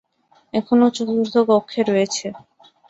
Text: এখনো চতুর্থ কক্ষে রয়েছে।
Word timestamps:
এখনো 0.53 0.85
চতুর্থ 0.95 1.33
কক্ষে 1.49 1.81
রয়েছে। 1.83 2.27